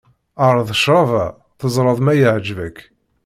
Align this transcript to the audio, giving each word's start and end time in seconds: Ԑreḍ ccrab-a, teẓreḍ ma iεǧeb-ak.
Ԑreḍ 0.47 0.69
ccrab-a, 0.79 1.25
teẓreḍ 1.59 1.99
ma 2.01 2.13
iεǧeb-ak. 2.15 2.77